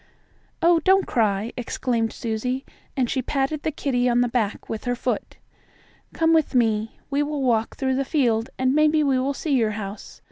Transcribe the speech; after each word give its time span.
"Oh, 0.63 0.79
don't 0.79 1.05
cry!" 1.05 1.53
exclaimed 1.55 2.11
Susie, 2.11 2.65
and 2.97 3.07
she 3.07 3.21
patted 3.21 3.61
the 3.61 3.69
kittie 3.69 4.09
on 4.09 4.21
the 4.21 4.27
back 4.27 4.67
with 4.67 4.85
her 4.85 4.95
foot. 4.95 5.37
"Come 6.11 6.33
with 6.33 6.55
me. 6.55 6.97
We 7.11 7.21
will 7.21 7.43
walk 7.43 7.75
through 7.75 7.97
the 7.97 8.03
field, 8.03 8.49
and 8.57 8.73
maybe 8.73 9.03
we 9.03 9.19
will 9.19 9.35
see 9.35 9.53
your 9.53 9.73
house. 9.77 10.19